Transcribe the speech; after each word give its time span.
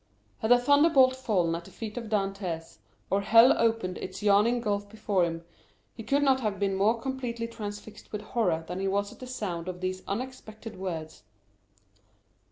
Had 0.39 0.51
a 0.51 0.57
thunderbolt 0.57 1.15
fallen 1.15 1.53
at 1.53 1.65
the 1.65 1.69
feet 1.69 1.95
of 1.95 2.05
Dantès, 2.09 2.79
or 3.11 3.21
hell 3.21 3.53
opened 3.55 3.99
its 3.99 4.23
yawning 4.23 4.59
gulf 4.59 4.89
before 4.89 5.25
him, 5.25 5.43
he 5.93 6.01
could 6.01 6.23
not 6.23 6.39
have 6.39 6.57
been 6.59 6.73
more 6.73 6.99
completely 6.99 7.47
transfixed 7.47 8.11
with 8.11 8.21
horror 8.23 8.63
than 8.67 8.79
he 8.79 8.87
was 8.87 9.13
at 9.13 9.19
the 9.19 9.27
sound 9.27 9.67
of 9.67 9.79
these 9.79 10.01
unexpected 10.07 10.75
words. 10.75 11.21